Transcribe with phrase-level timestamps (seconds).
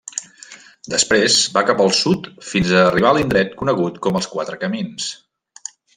[0.93, 5.11] Després va cap al sud fins a arribar a l'indret conegut com els Quatre camins.